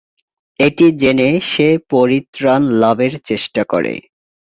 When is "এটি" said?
0.59-0.85